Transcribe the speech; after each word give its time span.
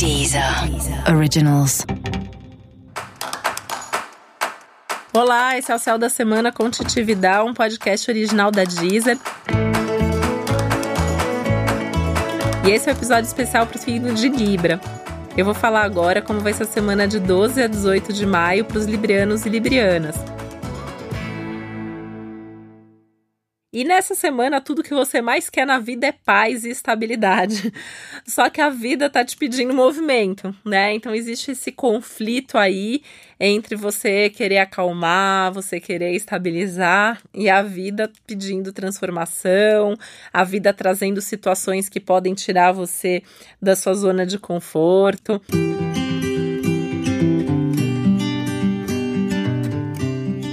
Deezer 0.00 0.42
Originals. 1.14 1.84
Olá, 5.12 5.58
esse 5.58 5.70
é 5.70 5.74
o 5.74 5.78
Céu 5.78 5.98
da 5.98 6.08
Semana 6.08 6.50
com 6.50 6.70
Titi 6.70 7.02
Vidal, 7.02 7.46
um 7.46 7.52
podcast 7.52 8.10
original 8.10 8.50
da 8.50 8.64
Deezer. 8.64 9.18
E 12.66 12.70
esse 12.70 12.88
é 12.88 12.92
o 12.92 12.94
um 12.94 12.96
episódio 12.96 13.26
especial 13.26 13.66
para 13.66 13.76
o 13.76 13.78
signo 13.78 14.14
de 14.14 14.30
Libra. 14.30 14.80
Eu 15.36 15.44
vou 15.44 15.52
falar 15.52 15.82
agora 15.82 16.22
como 16.22 16.40
vai 16.40 16.54
ser 16.54 16.62
a 16.62 16.66
semana 16.66 17.06
de 17.06 17.20
12 17.20 17.62
a 17.62 17.66
18 17.66 18.10
de 18.14 18.24
maio 18.24 18.64
para 18.64 18.78
os 18.78 18.86
librianos 18.86 19.44
e 19.44 19.50
librianas. 19.50 20.16
E 23.72 23.84
nessa 23.84 24.16
semana, 24.16 24.60
tudo 24.60 24.82
que 24.82 24.92
você 24.92 25.22
mais 25.22 25.48
quer 25.48 25.64
na 25.64 25.78
vida 25.78 26.08
é 26.08 26.10
paz 26.10 26.64
e 26.64 26.70
estabilidade. 26.70 27.72
Só 28.26 28.50
que 28.50 28.60
a 28.60 28.68
vida 28.68 29.08
tá 29.08 29.24
te 29.24 29.36
pedindo 29.36 29.72
movimento, 29.72 30.52
né? 30.64 30.92
Então 30.92 31.14
existe 31.14 31.52
esse 31.52 31.70
conflito 31.70 32.58
aí 32.58 33.00
entre 33.38 33.76
você 33.76 34.28
querer 34.28 34.58
acalmar, 34.58 35.52
você 35.52 35.78
querer 35.78 36.12
estabilizar 36.16 37.22
e 37.32 37.48
a 37.48 37.62
vida 37.62 38.10
pedindo 38.26 38.72
transformação, 38.72 39.96
a 40.32 40.42
vida 40.42 40.74
trazendo 40.74 41.20
situações 41.20 41.88
que 41.88 42.00
podem 42.00 42.34
tirar 42.34 42.72
você 42.72 43.22
da 43.62 43.76
sua 43.76 43.94
zona 43.94 44.26
de 44.26 44.36
conforto. 44.36 45.40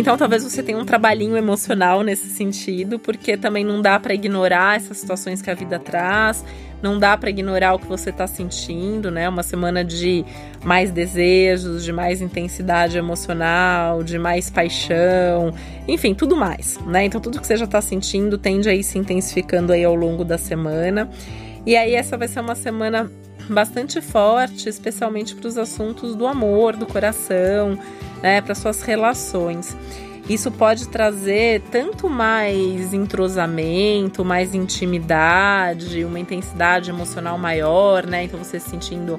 Então 0.00 0.16
talvez 0.16 0.42
você 0.42 0.62
tenha 0.62 0.78
um 0.78 0.84
trabalhinho 0.86 1.36
emocional 1.36 2.02
nesse 2.02 2.26
sentido, 2.30 2.98
porque 2.98 3.36
também 3.36 3.62
não 3.62 3.82
dá 3.82 4.00
para 4.00 4.14
ignorar 4.14 4.76
essas 4.76 4.96
situações 4.96 5.42
que 5.42 5.50
a 5.50 5.54
vida 5.54 5.78
traz, 5.78 6.42
não 6.82 6.98
dá 6.98 7.18
para 7.18 7.28
ignorar 7.28 7.74
o 7.74 7.78
que 7.78 7.86
você 7.86 8.08
está 8.08 8.26
sentindo, 8.26 9.10
né? 9.10 9.28
Uma 9.28 9.42
semana 9.42 9.84
de 9.84 10.24
mais 10.64 10.90
desejos, 10.90 11.84
de 11.84 11.92
mais 11.92 12.22
intensidade 12.22 12.96
emocional, 12.96 14.02
de 14.02 14.18
mais 14.18 14.48
paixão, 14.48 15.52
enfim, 15.86 16.14
tudo 16.14 16.34
mais, 16.34 16.78
né? 16.86 17.04
Então 17.04 17.20
tudo 17.20 17.38
que 17.38 17.46
você 17.46 17.58
já 17.58 17.66
está 17.66 17.82
sentindo 17.82 18.38
tende 18.38 18.70
a 18.70 18.74
ir 18.74 18.82
se 18.82 18.98
intensificando 18.98 19.70
aí 19.70 19.84
ao 19.84 19.94
longo 19.94 20.24
da 20.24 20.38
semana. 20.38 21.10
E 21.66 21.76
aí 21.76 21.92
essa 21.92 22.16
vai 22.16 22.26
ser 22.26 22.40
uma 22.40 22.54
semana 22.54 23.12
bastante 23.50 24.00
forte, 24.00 24.66
especialmente 24.66 25.34
para 25.34 25.46
os 25.46 25.58
assuntos 25.58 26.16
do 26.16 26.26
amor, 26.26 26.74
do 26.74 26.86
coração, 26.86 27.78
né, 28.22 28.40
para 28.40 28.54
suas 28.54 28.82
relações. 28.82 29.76
Isso 30.28 30.50
pode 30.50 30.88
trazer 30.88 31.60
tanto 31.72 32.08
mais 32.08 32.94
entrosamento, 32.94 34.24
mais 34.24 34.54
intimidade, 34.54 36.04
uma 36.04 36.20
intensidade 36.20 36.90
emocional 36.90 37.36
maior, 37.36 38.06
né? 38.06 38.24
Então 38.24 38.38
você 38.38 38.60
se 38.60 38.70
sentindo 38.70 39.18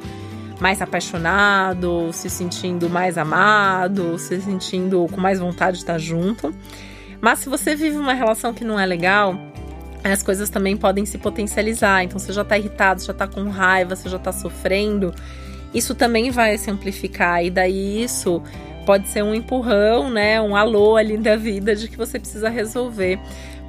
mais 0.57 0.81
apaixonado, 0.81 2.11
se 2.13 2.29
sentindo 2.29 2.89
mais 2.89 3.17
amado, 3.17 4.17
se 4.17 4.39
sentindo 4.39 5.05
com 5.11 5.19
mais 5.19 5.39
vontade 5.39 5.77
de 5.77 5.83
estar 5.83 5.97
junto. 5.97 6.53
Mas 7.19 7.39
se 7.39 7.49
você 7.49 7.75
vive 7.75 7.97
uma 7.97 8.13
relação 8.13 8.53
que 8.53 8.63
não 8.63 8.79
é 8.79 8.85
legal, 8.85 9.35
as 10.03 10.23
coisas 10.23 10.49
também 10.49 10.77
podem 10.77 11.05
se 11.05 11.17
potencializar. 11.17 12.03
Então 12.03 12.17
você 12.19 12.31
já 12.31 12.43
tá 12.43 12.57
irritado, 12.57 13.01
já 13.03 13.13
tá 13.13 13.27
com 13.27 13.49
raiva, 13.49 13.95
você 13.95 14.07
já 14.07 14.19
tá 14.19 14.31
sofrendo. 14.31 15.13
Isso 15.73 15.95
também 15.95 16.31
vai 16.31 16.57
se 16.57 16.69
amplificar 16.69 17.43
e 17.43 17.49
daí 17.49 18.03
isso 18.03 18.41
pode 18.85 19.07
ser 19.07 19.23
um 19.23 19.33
empurrão, 19.33 20.09
né, 20.09 20.41
um 20.41 20.55
alô 20.55 20.95
ali 20.95 21.17
da 21.17 21.35
vida 21.35 21.75
de 21.75 21.87
que 21.87 21.97
você 21.97 22.19
precisa 22.19 22.49
resolver. 22.49 23.19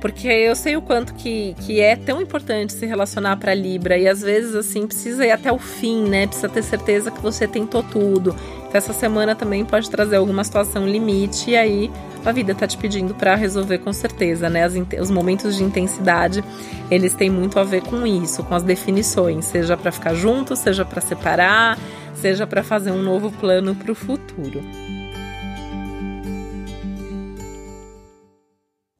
Porque 0.02 0.26
eu 0.26 0.56
sei 0.56 0.76
o 0.76 0.82
quanto 0.82 1.14
que, 1.14 1.54
que 1.60 1.80
é 1.80 1.94
tão 1.94 2.20
importante 2.20 2.72
se 2.72 2.84
relacionar 2.84 3.36
para 3.36 3.54
Libra 3.54 3.96
e 3.96 4.08
às 4.08 4.20
vezes 4.20 4.52
assim 4.52 4.84
precisa 4.84 5.24
ir 5.24 5.30
até 5.30 5.52
o 5.52 5.58
fim, 5.58 6.08
né? 6.08 6.26
Precisa 6.26 6.48
ter 6.48 6.62
certeza 6.64 7.08
que 7.08 7.22
você 7.22 7.46
tentou 7.46 7.84
tudo. 7.84 8.34
Então, 8.66 8.78
essa 8.78 8.92
semana 8.92 9.36
também 9.36 9.64
pode 9.64 9.88
trazer 9.88 10.16
alguma 10.16 10.42
situação 10.42 10.88
limite 10.88 11.52
e 11.52 11.56
aí 11.56 11.88
a 12.24 12.32
vida 12.32 12.52
tá 12.52 12.66
te 12.66 12.76
pedindo 12.76 13.14
para 13.14 13.36
resolver 13.36 13.78
com 13.78 13.92
certeza, 13.92 14.50
né? 14.50 14.64
As, 14.64 14.74
os 15.00 15.10
momentos 15.10 15.56
de 15.56 15.62
intensidade, 15.62 16.42
eles 16.90 17.14
têm 17.14 17.30
muito 17.30 17.60
a 17.60 17.64
ver 17.64 17.82
com 17.82 18.04
isso, 18.04 18.42
com 18.42 18.56
as 18.56 18.64
definições, 18.64 19.44
seja 19.44 19.76
para 19.76 19.92
ficar 19.92 20.14
junto, 20.14 20.56
seja 20.56 20.84
para 20.84 21.00
separar, 21.00 21.78
seja 22.16 22.44
para 22.44 22.64
fazer 22.64 22.90
um 22.90 23.02
novo 23.02 23.30
plano 23.30 23.72
para 23.76 23.92
o 23.92 23.94
futuro. 23.94 24.64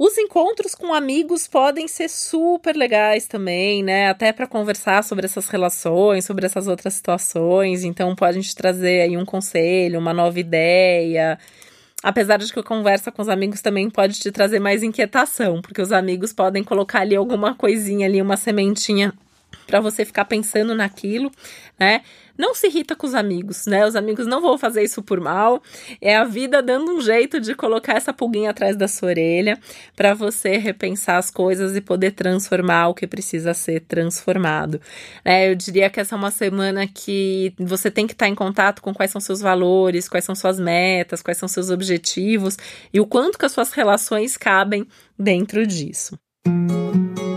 Os 0.05 0.19
encontros 0.19 0.75
com 0.75 0.93
amigos 0.93 1.47
podem 1.47 1.87
ser 1.87 2.09
super 2.09 2.75
legais 2.75 3.29
também, 3.29 3.85
né? 3.85 4.09
Até 4.09 4.33
para 4.33 4.49
conversar 4.49 5.05
sobre 5.05 5.27
essas 5.27 5.47
relações, 5.47 6.25
sobre 6.25 6.45
essas 6.45 6.67
outras 6.67 6.95
situações. 6.95 7.85
Então, 7.85 8.13
pode 8.17 8.41
gente 8.41 8.53
trazer 8.57 9.03
aí 9.03 9.17
um 9.17 9.25
conselho, 9.25 10.01
uma 10.01 10.13
nova 10.13 10.41
ideia. 10.41 11.39
Apesar 12.03 12.39
de 12.39 12.53
que 12.53 12.59
a 12.59 12.65
conversa 12.65 13.13
com 13.13 13.23
os 13.23 13.29
amigos 13.29 13.61
também 13.61 13.89
pode 13.89 14.19
te 14.19 14.33
trazer 14.33 14.59
mais 14.59 14.83
inquietação, 14.83 15.63
porque 15.63 15.81
os 15.81 15.93
amigos 15.93 16.33
podem 16.33 16.65
colocar 16.65 17.03
ali 17.03 17.15
alguma 17.15 17.55
coisinha 17.55 18.09
ali, 18.09 18.21
uma 18.21 18.37
sementinha 18.37 19.15
para 19.67 19.81
você 19.81 20.05
ficar 20.05 20.25
pensando 20.25 20.75
naquilo, 20.75 21.31
né? 21.79 22.03
Não 22.37 22.55
se 22.55 22.67
irrita 22.67 22.97
com 22.97 23.07
os 23.07 23.15
amigos, 23.15 23.67
né? 23.67 23.87
Os 23.87 23.95
amigos 23.95 24.27
não 24.27 24.41
vão 24.41 24.57
fazer 24.57 24.83
isso 24.83 25.03
por 25.03 25.21
mal. 25.21 25.63
É 26.01 26.17
a 26.17 26.25
vida 26.25 26.63
dando 26.63 26.93
um 26.93 27.01
jeito 27.01 27.39
de 27.39 27.55
colocar 27.55 27.95
essa 27.95 28.13
pulguinha 28.13 28.51
atrás 28.51 28.77
da 28.77 28.89
sua 28.89 29.11
orelha 29.11 29.59
para 29.95 30.15
você 30.15 30.57
repensar 30.57 31.19
as 31.19 31.31
coisas 31.31 31.77
e 31.77 31.81
poder 31.81 32.13
transformar 32.13 32.89
o 32.89 32.95
que 32.95 33.07
precisa 33.07 33.53
ser 33.53 33.81
transformado. 33.81 34.81
É, 35.25 35.51
eu 35.51 35.55
diria 35.55 35.91
que 35.91 36.01
essa 36.01 36.15
é 36.15 36.19
uma 36.19 36.31
semana 36.31 36.87
que 36.87 37.55
você 37.59 37.91
tem 37.91 38.07
que 38.07 38.15
estar 38.15 38.29
em 38.29 38.35
contato 38.35 38.81
com 38.81 38.95
quais 38.95 39.11
são 39.11 39.21
seus 39.21 39.41
valores, 39.41 40.09
quais 40.09 40.25
são 40.25 40.35
suas 40.35 40.59
metas, 40.59 41.23
quais 41.23 41.39
são 41.39 41.49
seus 41.49 41.71
objetivos 41.71 42.57
e 42.93 42.99
o 42.99 43.07
quanto 43.07 43.39
que 43.39 43.45
as 43.45 43.53
suas 43.53 43.73
relações 43.73 44.37
cabem 44.37 44.87
dentro 45.19 45.67
disso. 45.67 46.19
para 46.45 47.32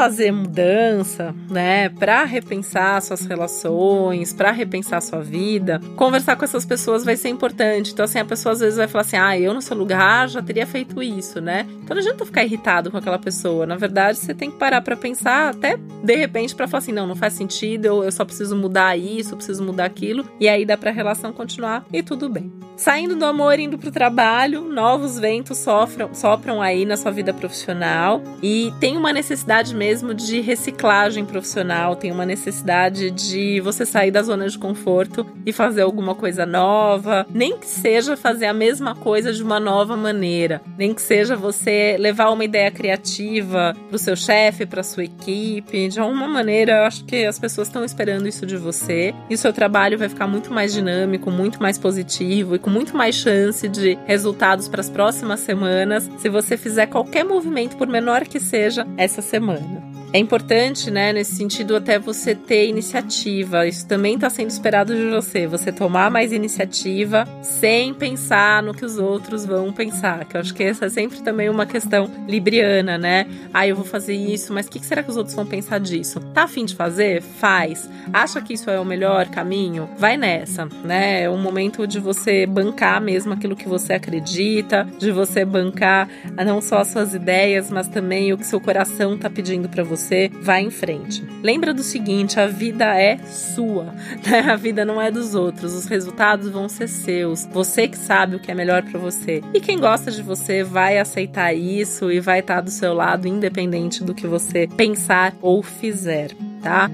fazer 0.00 0.32
mudança, 0.32 1.34
né, 1.50 1.90
para 1.90 2.24
repensar 2.24 3.02
suas 3.02 3.26
relações, 3.26 4.32
para 4.32 4.50
repensar 4.50 5.02
sua 5.02 5.20
vida, 5.20 5.78
conversar 5.94 6.36
com 6.36 6.44
essas 6.46 6.64
pessoas 6.64 7.04
vai 7.04 7.16
ser 7.16 7.28
importante. 7.28 7.92
Então, 7.92 8.06
assim, 8.06 8.18
a 8.18 8.24
pessoa 8.24 8.54
às 8.54 8.60
vezes 8.60 8.78
vai 8.78 8.88
falar 8.88 9.02
assim: 9.02 9.18
ah, 9.18 9.38
eu 9.38 9.52
no 9.52 9.60
seu 9.60 9.76
lugar 9.76 10.26
já 10.30 10.40
teria 10.40 10.66
feito 10.66 11.02
isso, 11.02 11.38
né? 11.38 11.66
Então 11.84 11.94
não 11.94 11.98
adianta 11.98 12.24
ficar 12.24 12.42
irritado 12.42 12.90
com 12.90 12.96
aquela 12.96 13.18
pessoa. 13.18 13.66
Na 13.66 13.76
verdade, 13.76 14.16
você 14.16 14.32
tem 14.32 14.50
que 14.50 14.56
parar 14.56 14.80
para 14.80 14.96
pensar, 14.96 15.50
até 15.50 15.76
de 15.76 16.16
repente, 16.16 16.54
para 16.54 16.66
falar 16.66 16.78
assim: 16.78 16.92
não, 16.92 17.06
não 17.06 17.14
faz 17.14 17.34
sentido, 17.34 17.84
eu, 17.84 18.04
eu 18.04 18.10
só 18.10 18.24
preciso 18.24 18.56
mudar 18.56 18.96
isso, 18.96 19.36
preciso 19.36 19.62
mudar 19.62 19.84
aquilo, 19.84 20.24
e 20.40 20.48
aí 20.48 20.64
dá 20.64 20.78
pra 20.78 20.90
relação 20.90 21.30
continuar 21.30 21.84
e 21.92 22.02
tudo 22.02 22.26
bem. 22.30 22.50
Saindo 22.74 23.14
do 23.14 23.26
amor, 23.26 23.58
indo 23.58 23.76
pro 23.76 23.90
trabalho, 23.90 24.62
novos 24.62 25.18
ventos 25.18 25.58
sofram, 25.58 26.14
sopram 26.14 26.62
aí 26.62 26.86
na 26.86 26.96
sua 26.96 27.10
vida 27.10 27.34
profissional 27.34 28.22
e 28.42 28.72
tem 28.80 28.96
uma 28.96 29.12
necessidade 29.12 29.50
necessidade 29.50 29.74
mesmo 29.90 30.14
de 30.14 30.40
reciclagem 30.40 31.24
profissional, 31.24 31.96
tem 31.96 32.12
uma 32.12 32.24
necessidade 32.24 33.10
de 33.10 33.60
você 33.60 33.84
sair 33.84 34.12
da 34.12 34.22
zona 34.22 34.48
de 34.48 34.56
conforto 34.56 35.26
e 35.44 35.52
fazer 35.52 35.82
alguma 35.82 36.14
coisa 36.14 36.46
nova, 36.46 37.26
nem 37.28 37.58
que 37.58 37.66
seja 37.66 38.16
fazer 38.16 38.46
a 38.46 38.54
mesma 38.54 38.94
coisa 38.94 39.32
de 39.32 39.42
uma 39.42 39.58
nova 39.58 39.96
maneira, 39.96 40.62
nem 40.78 40.94
que 40.94 41.02
seja 41.02 41.34
você 41.34 41.96
levar 41.98 42.30
uma 42.30 42.44
ideia 42.44 42.70
criativa 42.70 43.74
pro 43.88 43.98
seu 43.98 44.14
chefe, 44.14 44.64
para 44.64 44.84
sua 44.84 45.02
equipe, 45.02 45.88
de 45.88 45.98
alguma 45.98 46.28
maneira, 46.28 46.72
eu 46.78 46.84
acho 46.84 47.04
que 47.04 47.26
as 47.26 47.36
pessoas 47.36 47.66
estão 47.66 47.84
esperando 47.84 48.28
isso 48.28 48.46
de 48.46 48.56
você 48.56 49.12
e 49.28 49.34
o 49.34 49.38
seu 49.38 49.52
trabalho 49.52 49.98
vai 49.98 50.08
ficar 50.08 50.28
muito 50.28 50.54
mais 50.54 50.72
dinâmico, 50.72 51.32
muito 51.32 51.60
mais 51.60 51.78
positivo 51.78 52.54
e 52.54 52.60
com 52.60 52.70
muito 52.70 52.96
mais 52.96 53.16
chance 53.16 53.68
de 53.68 53.98
resultados 54.06 54.68
para 54.68 54.82
as 54.82 54.88
próximas 54.88 55.40
semanas 55.40 56.08
se 56.18 56.28
você 56.28 56.56
fizer 56.56 56.86
qualquer 56.86 57.24
movimento, 57.24 57.76
por 57.76 57.88
menor 57.88 58.24
que 58.24 58.38
seja, 58.38 58.86
essa 58.96 59.20
semana. 59.20 59.79
É 60.12 60.18
importante, 60.18 60.90
né, 60.90 61.12
nesse 61.12 61.36
sentido, 61.36 61.76
até 61.76 61.96
você 61.96 62.34
ter 62.34 62.66
iniciativa. 62.66 63.64
Isso 63.68 63.86
também 63.86 64.16
está 64.16 64.28
sendo 64.28 64.50
esperado 64.50 64.92
de 64.92 65.08
você. 65.08 65.46
Você 65.46 65.70
tomar 65.70 66.10
mais 66.10 66.32
iniciativa 66.32 67.28
sem 67.42 67.94
pensar 67.94 68.60
no 68.60 68.74
que 68.74 68.84
os 68.84 68.98
outros 68.98 69.46
vão 69.46 69.72
pensar. 69.72 70.24
Que 70.24 70.36
eu 70.36 70.40
acho 70.40 70.52
que 70.52 70.64
essa 70.64 70.86
é 70.86 70.88
sempre 70.88 71.22
também 71.22 71.48
uma 71.48 71.64
questão 71.64 72.10
libriana, 72.26 72.98
né? 72.98 73.24
Ah, 73.54 73.68
eu 73.68 73.76
vou 73.76 73.84
fazer 73.84 74.16
isso, 74.16 74.52
mas 74.52 74.66
o 74.66 74.70
que 74.70 74.84
será 74.84 75.00
que 75.00 75.10
os 75.10 75.16
outros 75.16 75.36
vão 75.36 75.46
pensar 75.46 75.78
disso? 75.78 76.18
Tá 76.34 76.42
afim 76.42 76.64
de 76.64 76.74
fazer? 76.74 77.22
Faz. 77.22 77.88
Acha 78.12 78.40
que 78.40 78.54
isso 78.54 78.68
é 78.68 78.80
o 78.80 78.84
melhor 78.84 79.28
caminho? 79.28 79.88
Vai 79.96 80.16
nessa, 80.16 80.66
né? 80.82 81.22
É 81.22 81.30
um 81.30 81.38
momento 81.40 81.86
de 81.86 82.00
você 82.00 82.46
bancar 82.46 83.00
mesmo 83.00 83.32
aquilo 83.32 83.54
que 83.54 83.68
você 83.68 83.92
acredita, 83.92 84.88
de 84.98 85.12
você 85.12 85.44
bancar 85.44 86.08
não 86.44 86.60
só 86.60 86.78
as 86.78 86.88
suas 86.88 87.14
ideias, 87.14 87.70
mas 87.70 87.86
também 87.86 88.32
o 88.32 88.38
que 88.38 88.44
seu 88.44 88.60
coração 88.60 89.16
tá 89.16 89.30
pedindo 89.30 89.68
para 89.68 89.84
você 89.84 89.99
você, 90.00 90.30
vai 90.40 90.62
em 90.62 90.70
frente. 90.70 91.22
Lembra 91.42 91.72
do 91.72 91.82
seguinte: 91.82 92.40
a 92.40 92.46
vida 92.46 92.98
é 92.98 93.18
sua, 93.18 93.94
né? 94.26 94.40
A 94.50 94.56
vida 94.56 94.84
não 94.84 95.00
é 95.00 95.10
dos 95.10 95.34
outros. 95.34 95.74
Os 95.74 95.86
resultados 95.86 96.48
vão 96.48 96.68
ser 96.68 96.88
seus. 96.88 97.46
Você 97.52 97.86
que 97.86 97.98
sabe 97.98 98.36
o 98.36 98.40
que 98.40 98.50
é 98.50 98.54
melhor 98.54 98.82
para 98.82 98.98
você. 98.98 99.42
E 99.54 99.60
quem 99.60 99.78
gosta 99.78 100.10
de 100.10 100.22
você 100.22 100.62
vai 100.64 100.98
aceitar 100.98 101.54
isso 101.54 102.10
e 102.10 102.20
vai 102.20 102.40
estar 102.40 102.60
do 102.60 102.70
seu 102.70 102.94
lado, 102.94 103.28
independente 103.28 104.02
do 104.02 104.14
que 104.14 104.26
você 104.26 104.66
pensar 104.66 105.34
ou 105.40 105.62
fizer, 105.62 106.30
tá? 106.62 106.90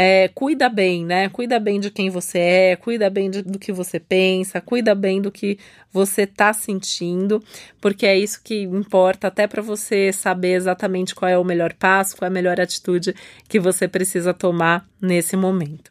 É, 0.00 0.28
cuida 0.28 0.68
bem, 0.68 1.04
né? 1.04 1.28
Cuida 1.28 1.58
bem 1.58 1.80
de 1.80 1.90
quem 1.90 2.08
você 2.08 2.38
é, 2.38 2.76
cuida 2.76 3.10
bem 3.10 3.28
de, 3.28 3.42
do 3.42 3.58
que 3.58 3.72
você 3.72 3.98
pensa, 3.98 4.60
cuida 4.60 4.94
bem 4.94 5.20
do 5.20 5.32
que 5.32 5.58
você 5.92 6.24
tá 6.24 6.52
sentindo, 6.52 7.42
porque 7.80 8.06
é 8.06 8.16
isso 8.16 8.40
que 8.44 8.62
importa 8.62 9.26
até 9.26 9.48
para 9.48 9.60
você 9.60 10.12
saber 10.12 10.52
exatamente 10.52 11.16
qual 11.16 11.28
é 11.28 11.36
o 11.36 11.42
melhor 11.42 11.74
passo, 11.74 12.16
qual 12.16 12.26
é 12.26 12.30
a 12.30 12.32
melhor 12.32 12.60
atitude 12.60 13.12
que 13.48 13.58
você 13.58 13.88
precisa 13.88 14.32
tomar 14.32 14.86
nesse 15.02 15.36
momento. 15.36 15.90